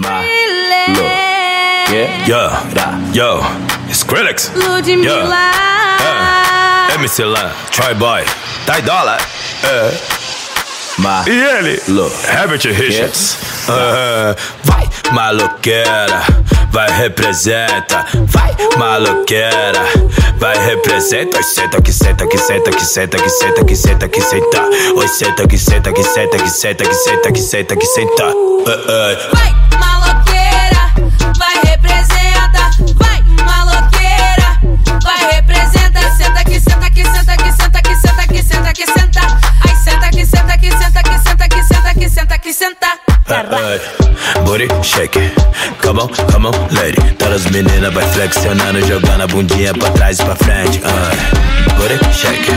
my 0.00 0.24
look. 0.88 1.90
Yeah, 1.92 2.26
yo, 2.26 2.40
yo, 3.12 3.40
it's 3.88 4.02
Skrillex. 4.02 4.54
Ludmilla. 4.54 5.52
Yeah. 6.00 6.88
É, 6.90 6.94
MC 6.94 7.24
Lan, 7.24 7.50
Troy 7.70 7.94
Boy, 7.94 8.24
Ty 8.66 8.80
Dollar. 8.82 9.20
É. 9.64 9.92
Ma 10.98 11.24
e 11.26 11.30
ele, 11.30 11.82
look, 11.88 12.12
Herbert 12.26 12.64
Richards. 12.64 13.38
Ah, 13.68 14.34
vai, 14.64 14.88
maloqueira, 15.12 16.22
vai, 16.70 16.90
representa. 16.90 18.06
Vai, 18.26 18.54
maloqueira, 18.76 19.84
vai, 20.38 20.56
representa. 20.66 21.38
Oi, 21.38 21.42
senta 21.42 21.80
que 21.80 21.92
senta 21.92 22.26
que 22.26 22.38
senta 22.38 22.70
que 22.70 22.84
senta 22.84 23.18
que 23.18 23.30
senta 23.30 23.64
que 23.64 23.76
senta 23.76 24.08
que 24.08 24.20
senta. 24.20 24.62
Oi, 24.96 25.08
senta 25.08 25.46
que 25.46 25.58
senta 25.58 25.92
que 25.92 26.02
senta 26.02 26.36
que 26.36 26.50
senta 26.50 26.84
que 26.84 26.94
senta 26.94 27.32
que 27.32 27.40
senta 27.40 27.76
que 27.76 27.86
senta. 27.86 28.24
Ah, 28.66 28.70
ah. 28.88 29.16
Vai, 29.32 29.54
maloqueira, 29.78 29.89
Ay, 43.52 43.80
Booty 44.44 44.68
shake, 44.82 45.32
come 45.82 46.00
on, 46.00 46.08
come 46.30 46.46
on, 46.46 46.52
lady. 46.72 47.00
Todas 47.18 47.46
as 47.46 47.50
meninas 47.50 47.92
vai 47.92 48.06
flexionando, 48.12 48.80
jogando 48.86 49.24
a 49.24 49.26
bundinha 49.26 49.74
pra 49.74 49.90
trás 49.90 50.18
e 50.18 50.24
pra 50.24 50.36
frente. 50.36 50.80
Ay, 50.84 51.16
Booty 51.76 51.98
shake, 52.14 52.52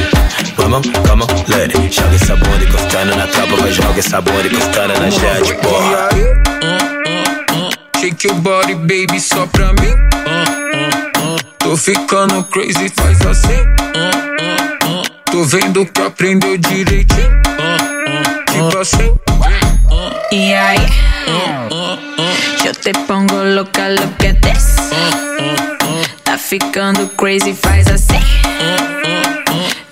come 0.55 0.75
on, 0.75 0.81
come 1.07 1.23
on, 1.23 1.27
lady. 1.47 1.91
Joga 1.91 2.15
essa 2.15 2.35
bunda 2.35 2.63
encostando 2.63 3.15
na 3.15 3.27
tropa, 3.27 3.55
vai 3.55 3.71
joga 3.71 3.99
essa 3.99 4.21
bunda 4.21 4.47
encostando 4.47 4.99
na 4.99 5.09
gente, 5.09 5.53
porra. 5.55 6.09
Shake 7.99 8.27
your 8.27 8.35
body, 8.41 8.75
baby, 8.75 9.19
só 9.19 9.47
pra 9.47 9.73
mim. 9.73 9.95
Tô 11.59 11.77
ficando 11.77 12.43
crazy, 12.45 12.91
faz 12.95 13.25
assim. 13.25 13.65
Tô 15.31 15.43
vendo 15.45 15.85
que 15.85 16.01
aprendeu 16.01 16.57
direitinho. 16.57 17.41
Tipo 18.51 18.77
assim. 18.77 19.32
E 20.35 20.51
aí? 20.51 20.79
Eu 22.65 22.73
te 22.73 22.91
pongo 23.05 23.35
louca, 23.35 23.87
look 23.89 24.25
at 24.25 24.41
this. 24.41 24.77
Tá 26.23 26.39
ficando 26.39 27.07
crazy, 27.09 27.53
faz 27.53 27.85
assim. 27.85 28.19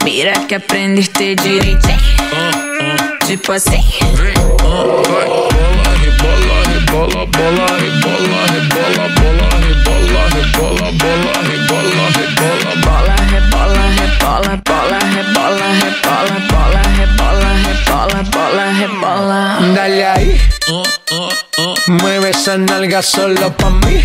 Mira 0.03 0.34
que 0.47 0.56
aprendeste 0.56 1.36
direitinho. 1.36 2.00
Tipo 3.28 3.52
assim. 3.52 3.86
Esa 22.52 22.57
nalga 22.57 23.02
solo 23.02 23.55
pa' 23.55 23.69
mí. 23.69 24.03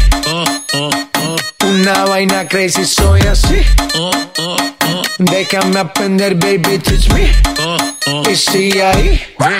Una 1.65 2.05
vaina 2.05 2.47
crazy, 2.47 2.85
soy 2.85 3.21
así. 3.23 3.63
Déjame 5.19 5.81
aprender, 5.81 6.35
baby, 6.35 6.79
teach 6.79 7.09
me. 7.13 7.33
Y 8.31 8.37
sigue 8.37 8.85
ahí. 8.85 9.21
I 9.39 9.59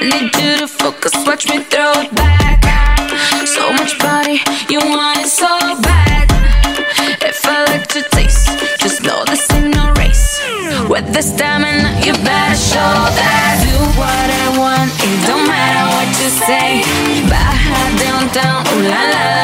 need 0.00 0.34
you 0.36 0.58
to 0.58 0.68
focus, 0.68 1.12
watch 1.26 1.46
me 1.48 1.60
throw 1.70 1.92
it 2.00 2.12
back. 2.14 2.64
So 3.46 3.72
much 3.72 3.96
body, 3.98 4.40
you 4.68 4.80
want 4.80 5.18
it 5.18 5.28
so 5.28 5.46
bad. 5.82 6.28
If 7.22 7.44
I 7.44 7.64
like 7.66 7.86
to 7.88 8.02
taste, 8.10 8.50
just 8.80 9.02
know 9.02 9.24
this 9.24 9.48
ain't 9.52 9.74
no 9.74 9.92
race. 9.92 10.40
With 10.88 11.12
the 11.12 11.22
stamina, 11.22 12.00
you 12.04 12.12
better 12.24 12.56
show 12.56 13.10
that. 13.18 13.25
down, 18.36 18.66
ooh 18.68 18.82
la 18.82 19.02
la. 19.12 19.35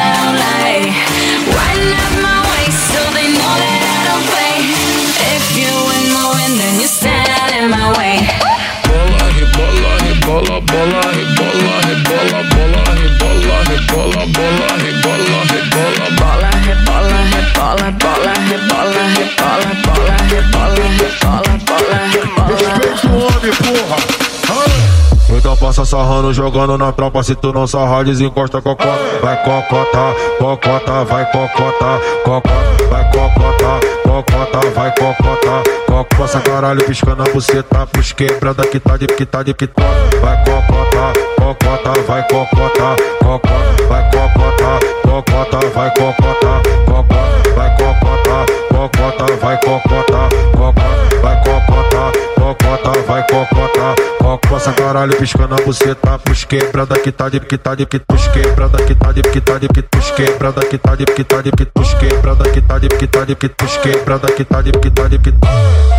Passa 25.83 25.97
sarrando, 25.97 26.33
jogando 26.33 26.77
na 26.77 26.93
tropa. 26.93 27.21
Se 27.23 27.35
tu 27.35 27.51
não 27.51 27.67
sarrar, 27.67 28.05
desencosta 28.05 28.61
cocota. 28.61 28.97
Vai 29.21 29.35
cocota, 29.43 30.15
cocota, 30.39 31.03
vai 31.03 31.25
cocota, 31.25 31.99
cocota, 32.23 32.87
vai 32.89 33.11
cocota, 33.11 33.79
cocota, 34.05 34.69
vai 34.73 34.91
cocota. 34.91 35.69
Coco 35.85 36.15
passa 36.15 36.39
caralho, 36.39 36.85
piscando 36.85 37.23
a 37.23 37.25
buceta. 37.25 37.85
Pros 37.87 38.13
quebrada 38.13 38.65
que 38.65 38.79
tá 38.79 38.95
de 38.95 39.07
que 39.07 39.25
tá 39.25 39.43
de 39.43 39.53
que 39.53 39.67
tá. 39.67 39.83
Vai 40.21 40.37
cocota, 40.45 41.19
cocota, 41.37 42.01
vai 42.07 42.27
cocota, 42.29 42.95
cocota, 43.19 43.83
vai 43.89 44.09
cocota, 44.09 44.79
cocota, 45.03 45.67
vai 45.67 45.93
cocota, 45.93 46.61
cocota, 46.85 47.42
vai 47.55 47.69
cocota, 47.77 48.45
cocota, 48.69 49.35
vai 49.37 49.57
cocota, 49.57 50.29
cocota, 50.51 51.19
vai 51.21 51.43
cocota, 51.43 52.11
cocota, 52.35 53.01
vai 53.01 53.27
cocota, 53.27 53.95
coco 54.19 54.73
caralho, 54.75 55.15
piscando 55.17 55.55
a 55.55 55.57
buceta. 55.57 56.19
Pros 56.19 56.43
quebrada 56.45 56.99
que 56.99 57.11
tá 57.11 57.29
de 57.29 57.39
que 57.39 57.57
tá 57.57 57.75
de 57.75 57.85
que 57.85 57.99
pros 57.99 58.27
quebrada 58.27 58.77
que 58.83 58.95
tá 58.95 59.11
de 59.11 59.21
que 59.21 59.41
tá 59.41 59.57
de 59.57 59.67
que 59.67 59.81
pros 59.81 60.11
quebrada 60.11 60.65
que 60.65 60.77
tá 60.77 60.95
de 60.95 61.05
que 61.05 61.23
tá 61.23 61.41
de 61.41 61.51
que 61.51 61.65
pros 61.65 61.93
quebrada 61.93 62.49
que 62.49 62.61
tá 62.61 62.79
de 62.79 62.87
que 62.87 63.07
tá 63.07 63.25
de 63.25 63.35
que 63.35 63.49
pros 63.49 63.77
quebrada 63.77 64.31
que 64.31 64.43
tá 64.43 64.61
de 64.61 64.71
que 64.71 64.89
tá 64.91 65.07
de 65.07 65.17
que 65.19 65.33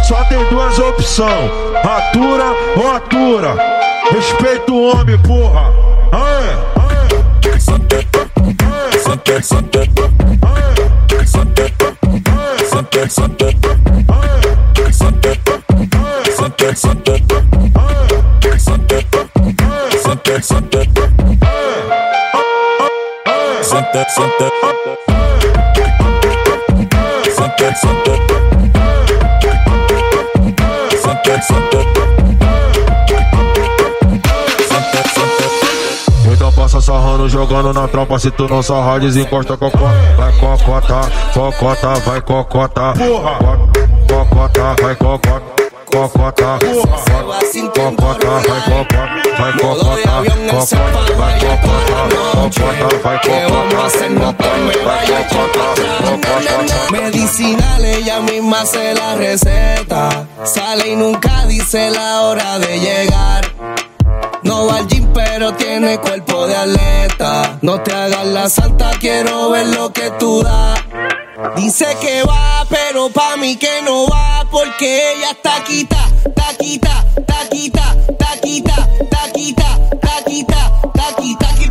Só 0.06 0.24
tem 0.24 0.44
duas 0.50 0.78
opções, 0.78 1.50
atura 1.82 2.44
ou 2.76 2.96
atura. 2.96 3.54
Respeita 4.12 4.72
o 4.72 4.92
homem, 4.92 5.18
porra. 5.18 5.84
Sunday, 9.24 9.42
Sunday, 24.08 24.50
Sunday, 27.34 27.72
Sunday. 27.74 28.23
Sarrando, 37.24 37.28
jogando 37.28 37.72
na 37.72 37.88
tropa. 37.88 38.18
Se 38.18 38.30
tu 38.30 38.48
não 38.48 38.62
sarrar, 38.62 39.00
desencosta 39.00 39.56
cocota. 39.56 39.84
Vai 40.16 40.32
cocota, 40.38 41.00
cocota, 41.32 41.94
vai 42.00 42.20
cocota. 42.20 42.94
Cocota, 44.08 44.82
vai 44.82 44.96
cocota. 44.96 45.42
Cocota, 45.84 46.58
cocota, 47.74 48.26
vai 48.26 48.62
cocota, 48.62 49.08
vai 49.38 49.52
cocota, 49.52 50.10
cocota, 50.50 50.76
vai 51.16 51.38
cocota, 51.38 51.96
cocota, 52.32 52.88
vai 53.02 53.18
cocota, 53.20 53.78
vai 54.84 55.06
cocota, 55.46 56.90
Medicinal, 56.90 57.84
ella 57.84 58.20
misma 58.20 58.66
se 58.66 58.94
la 58.94 59.14
receta. 59.14 60.26
Sale 60.42 60.88
y 60.88 60.96
nunca 60.96 61.46
dice 61.46 61.90
la 61.90 62.22
hora 62.22 62.58
de 62.58 62.80
llegar. 62.80 63.44
No 64.42 64.66
va 64.66 64.78
al 64.78 64.86
gym, 64.88 65.03
pero 65.36 65.52
tiene 65.54 65.98
cuerpo 65.98 66.46
de 66.46 66.54
atleta. 66.54 67.58
No 67.60 67.80
te 67.80 67.92
hagas 67.92 68.24
la 68.26 68.48
santa, 68.48 68.92
quiero 69.00 69.50
ver 69.50 69.66
lo 69.66 69.92
que 69.92 70.12
tú 70.12 70.44
das. 70.44 70.78
Dice 71.56 71.86
que 72.00 72.22
va, 72.22 72.64
pero 72.68 73.10
pa' 73.10 73.36
mí 73.36 73.56
que 73.56 73.82
no 73.82 74.06
va, 74.06 74.44
porque 74.48 75.12
ella 75.12 75.32
está 75.32 75.64
quita, 75.64 75.96
taquita, 76.36 77.04
taquita, 77.26 77.96
taquita, 78.16 78.76
taquita, 79.10 79.68
taquita, 80.00 80.70
taquita, 80.94 81.36
taquiti, 81.38 81.63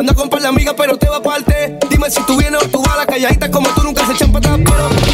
Anda 0.00 0.14
con 0.14 0.30
par 0.30 0.40
de 0.40 0.48
amigas, 0.48 0.74
pero 0.78 0.96
te 0.96 1.06
va 1.10 1.18
aparte. 1.18 1.78
Dime 1.90 2.10
si 2.10 2.22
tú 2.22 2.38
vienes 2.38 2.62
o 2.62 2.68
tú 2.70 2.80
vas 2.80 2.94
a 2.94 2.96
la 2.96 3.06
calladita 3.06 3.50
como 3.50 3.68
tú 3.74 3.82
nunca 3.82 4.06
se 4.06 4.12
echan 4.12 4.32
para 4.32 4.54
atrás. 4.54 4.60
Pero 4.64 5.09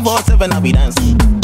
24-7 0.00 0.52
I 0.52 0.60
be 0.60 0.72
dancing 0.72 1.43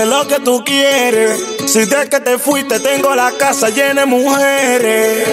Remix 0.00 0.28
thing. 0.28 0.44
tú 0.44 0.64
quieres. 0.64 1.42
Si 1.66 1.84
de 1.84 2.08
que 2.08 2.20
te 2.20 2.38
fuiste 2.38 2.80
tengo 2.80 3.14
la 3.14 3.32
casa 3.32 3.68
llena 3.68 4.02
de 4.02 4.06
mujeres. 4.06 5.28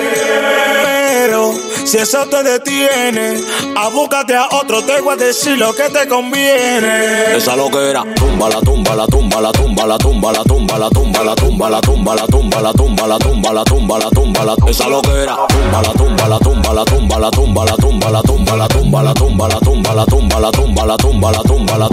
Pero 0.84 1.54
si 1.86 1.98
eso 1.98 2.26
te 2.28 2.44
detiene, 2.44 3.42
abúcate 3.76 4.36
a 4.36 4.48
otro, 4.52 4.84
te 4.84 5.02
voy 5.02 5.14
a 5.14 5.16
decir 5.16 5.58
lo 5.58 5.74
que 5.74 5.90
te 5.90 6.08
conviene. 6.08 7.36
Esa 7.36 7.56
lo 7.56 7.70
que 7.70 7.90
era, 7.90 8.04
tumba 8.16 8.50
la 8.50 8.60
tumba, 8.62 8.96
la 8.96 9.08
tumba, 9.08 9.42
la 9.42 9.52
tumba, 9.52 9.88
la 9.88 9.98
tumba, 9.98 10.32
la 10.34 10.44
tumba, 10.44 10.78
la 10.78 10.90
tumba, 10.90 11.24
la 11.24 11.36
tumba, 11.36 11.70
la 11.70 11.82
tumba, 11.82 12.16
la 12.16 12.26
tumba, 12.28 12.62
la 12.62 12.72
tumba, 12.74 13.08
la 13.08 13.18
tumba, 13.18 13.54
la 13.54 13.64
tumba, 13.64 13.98
la 14.00 14.10
tumba, 14.10 14.46
la 14.46 14.56
esa 14.70 14.88
lo 14.90 15.02
que 15.02 15.24
era, 15.24 15.38
tumba 15.48 15.82
la 15.82 15.94
tumba, 15.94 16.28
la 16.28 16.40
tumba, 16.40 16.74
la 16.74 16.86
tumba, 16.86 17.20
la 17.20 17.32
tumba, 17.32 17.66
la 17.66 17.72
tumba, 17.74 18.12
la 18.12 18.24
tumba, 18.24 18.54
la 18.58 18.64
tumba, 18.74 19.04
la 19.04 19.14
tumba, 19.14 19.48
la 19.48 19.60
tumba, 19.60 19.94
la 19.96 20.06
tumba, 20.06 20.40
la 20.40 20.52
tumba, 20.52 20.86
la 20.86 20.98
tumba, 20.98 21.32
la 21.32 21.42
tumba, 21.42 21.82
la 21.82 21.88
tumba, 21.88 21.90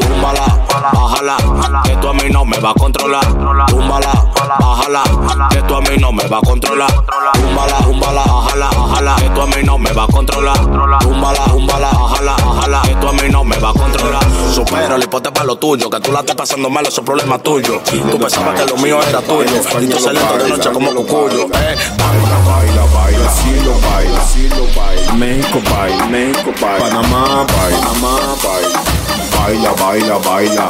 tumba, 0.00 0.55
bájala, 0.80 1.36
que 1.84 1.96
tú 1.96 2.08
a 2.08 2.12
mí 2.14 2.28
no 2.30 2.44
me 2.44 2.58
va 2.58 2.70
a 2.70 2.74
controlar. 2.74 3.24
Túmbala, 3.68 4.12
bájala, 4.60 5.02
que 5.50 5.62
tú 5.62 5.74
a 5.74 5.80
mí 5.80 5.96
no 5.98 6.12
me 6.12 6.26
va 6.26 6.38
a 6.38 6.40
controlar. 6.40 6.90
Túmbala, 7.34 7.78
túmbala, 7.84 8.24
bájala, 8.24 8.70
bájala, 8.70 9.16
que 9.16 9.30
tú 9.30 9.40
a 9.40 9.46
mí 9.46 9.62
no 9.64 9.78
me 9.78 9.92
va 9.92 10.04
a 10.04 10.06
controlar. 10.06 10.58
Túmbala, 10.58 11.44
túmbala, 11.44 11.90
bájala, 11.90 12.36
bájala, 12.36 12.82
que 12.82 12.94
tú 12.94 13.08
a 13.08 13.12
mí 13.12 13.28
no 13.30 13.44
me 13.44 13.56
va 13.58 13.70
a 13.70 13.72
controlar. 13.72 14.24
Supera, 14.54 14.98
hipote 14.98 15.30
para 15.32 15.46
lo 15.46 15.56
tuyo, 15.56 15.90
que 15.90 16.00
tú 16.00 16.12
la 16.12 16.20
estás 16.20 16.36
pasando 16.36 16.70
mal, 16.70 16.86
eso 16.86 17.00
es 17.00 17.06
problema 17.06 17.38
tuyo. 17.38 17.80
Tú 18.10 18.18
pensabas 18.18 18.60
que 18.60 18.66
lo 18.66 18.76
mío 18.76 18.98
era 19.02 19.20
tuyo, 19.22 19.50
y 19.80 19.86
tú 19.86 19.98
saliendo 19.98 20.36
de 20.38 20.48
noche 20.48 20.70
como 20.70 20.94
cucuyo. 20.94 21.44
Eh. 21.44 21.76
Baila, 21.98 22.38
baila, 22.46 22.84
baila, 22.94 23.30
cielo 23.30 23.72
baila, 23.90 24.20
cielo 24.24 24.66
baila. 24.76 25.12
México 25.14 25.60
baila, 25.70 26.06
México 26.06 26.52
baila. 26.60 26.78
Panamá 26.78 27.46
baila, 27.46 27.80
Panamá 27.80 28.18
baila 28.44 28.95
baila, 29.36 29.72
baila, 29.74 30.18
baila, 30.18 30.66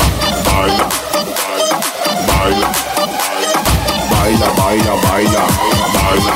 baila, 0.47 0.87
baila, 2.29 2.69
baila, 4.11 4.49
baila, 4.61 4.93
baila, 5.05 5.45
baila, 5.95 6.35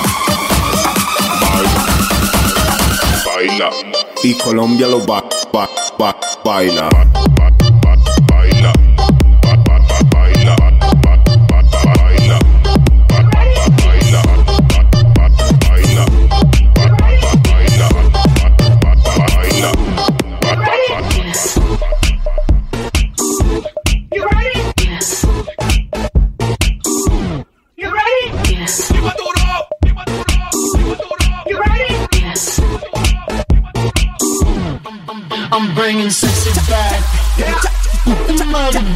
baila, 1.40 1.80
baila, 3.26 3.70
y 4.22 4.34
Colombia 4.34 4.86
lo 4.86 5.00
ba, 5.00 5.22
ba, 5.52 5.68
ba, 5.98 6.14
baila. 6.44 6.88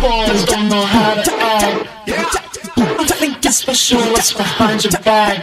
Boys 0.05 0.45
don't 0.45 0.69
know 0.69 0.85
how 0.85 1.15
to 1.15 1.33
act. 1.57 1.89
I 2.77 3.07
think 3.21 3.45
it's 3.47 3.57
special 3.57 4.01
what's 4.13 4.33
behind 4.35 4.85
your 4.85 4.93
back. 5.01 5.41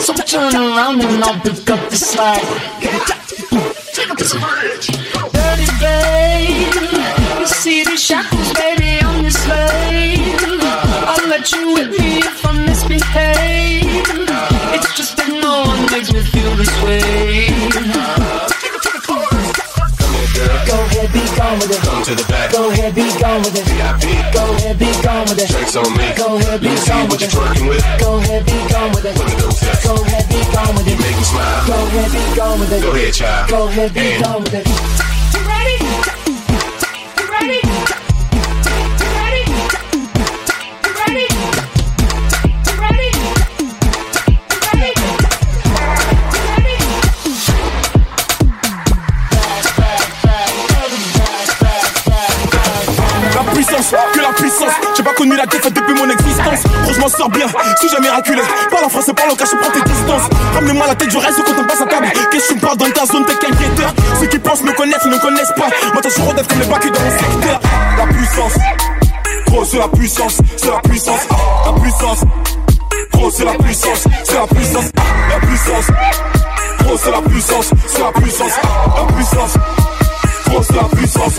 So 0.00 0.12
turn 0.14 0.54
around 0.54 1.00
and 1.00 1.22
I'll 1.22 1.40
pick 1.40 1.70
up 1.70 1.82
the 1.90 1.96
slack. 1.96 2.42
Dirty 5.36 5.68
babe, 5.82 6.74
you 7.40 7.46
see 7.46 7.84
the 7.84 7.96
shackles, 7.96 8.52
baby, 8.54 8.98
I'm 9.06 9.22
your 9.22 9.30
slave. 9.30 10.62
I'll 11.10 11.28
let 11.28 11.52
you 11.52 11.74
with 11.74 11.90
me 12.00 12.18
if 12.18 12.46
I 12.46 12.65
with 21.98 22.08
to 22.08 22.14
the 22.14 22.26
back. 22.28 22.52
Go 22.52 22.70
ahead, 22.70 22.94
be 22.94 23.06
gone 23.20 23.42
with 23.42 23.56
it. 23.56 23.64
VIP. 23.68 24.04
Go 24.32 24.44
ahead, 24.56 24.78
be 24.78 24.90
gone 25.02 25.24
with 25.28 25.38
it. 25.40 25.48
Drinks 25.48 25.76
on 25.76 25.90
me. 25.96 26.06
Go 26.16 26.36
ahead, 26.36 26.60
be 26.60 26.68
Let 26.68 26.74
me 26.74 26.80
see 26.80 26.90
gone 26.90 27.08
what 27.08 27.10
with 27.10 27.20
you're 27.20 27.30
it. 27.30 27.36
twerking 27.36 27.68
with. 27.68 27.84
Go 28.00 28.10
ahead, 28.18 28.42
be 28.46 28.58
gone 28.72 28.90
with 28.92 29.04
it. 29.06 29.14
Dope 29.16 29.52
say? 29.52 29.74
Go 29.84 29.94
ahead, 30.02 30.24
be 30.28 30.40
gone 30.52 30.74
with 30.76 30.86
it. 30.86 30.90
You 30.92 30.98
make 31.00 31.16
me 31.16 31.24
smile. 31.24 31.66
Go 31.66 31.74
ahead, 31.74 32.10
be 32.12 32.22
gone 32.36 32.60
with 32.60 32.72
it. 32.72 32.82
Go 32.82 32.90
ahead, 32.92 33.14
child. 33.14 33.50
Go 33.50 33.68
ahead, 33.68 33.94
be 33.94 34.22
gone 34.22 34.42
with 34.42 34.54
it. 34.54 35.15
Sors 57.26 57.32
bien, 57.32 57.46
jamais 57.90 58.06
miraculé. 58.06 58.40
Parle 58.70 58.84
en 58.84 58.88
français, 58.88 59.12
parle 59.12 59.32
au 59.32 59.34
prends 59.34 59.72
tes 59.72 59.80
distances. 59.80 60.30
Ramenez-moi 60.54 60.86
la 60.86 60.94
tête, 60.94 61.10
je 61.10 61.18
reste 61.18 61.42
quand 61.44 61.60
on 61.60 61.64
passe 61.64 61.80
à 61.80 61.86
table. 61.86 62.06
Qu'est-ce 62.30 62.48
que 62.50 62.54
tu 62.54 62.60
parles 62.60 62.76
dans 62.76 62.90
ta 62.90 63.04
zone, 63.04 63.24
t'es 63.24 63.34
qu'un 63.34 63.50
guetteur. 63.50 63.92
Ceux 64.20 64.26
qui 64.26 64.38
pensent 64.38 64.62
me 64.62 64.72
connaissent, 64.72 65.04
ne 65.06 65.18
connaissent 65.18 65.52
pas. 65.56 65.66
Moi, 65.92 66.02
t'as 66.02 66.34
d'être 66.34 66.48
comme 66.48 66.60
les 66.60 66.66
bacs 66.66 66.92
dans 66.92 67.00
mon 67.00 67.10
secteur. 67.10 67.60
La 67.98 68.06
puissance, 68.06 68.52
gros, 69.46 69.64
c'est 69.64 69.78
la 69.78 69.88
puissance, 69.88 70.38
c'est 70.56 70.70
la 70.70 70.80
puissance, 70.88 71.20
la 71.66 71.72
puissance. 71.80 72.20
Gros, 73.12 73.30
c'est 73.32 73.44
la 73.44 73.54
puissance, 73.54 74.04
c'est 74.22 74.34
la 74.34 74.46
puissance, 74.46 74.84
la 75.28 75.46
puissance. 75.46 75.86
Gros, 76.78 76.96
c'est 76.96 77.10
la 77.10 77.22
puissance, 77.22 77.70
c'est 77.88 78.02
la 78.02 78.12
puissance, 78.12 78.52
la 78.96 79.14
puissance. 79.14 79.54
Gros, 80.46 80.62
c'est 80.62 80.76
la 80.76 80.84
puissance. 80.84 81.32